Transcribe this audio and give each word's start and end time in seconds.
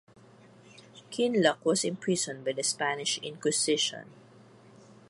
Kinloch 1.11 1.63
was 1.63 1.83
imprisoned 1.85 2.43
by 2.43 2.53
the 2.53 2.63
Spanish 2.63 3.19
Inquisition. 3.19 4.07